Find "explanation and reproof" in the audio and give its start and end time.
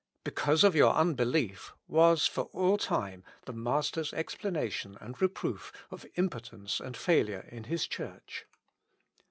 4.13-5.71